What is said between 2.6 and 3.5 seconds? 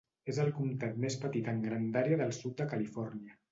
de Califòrnia.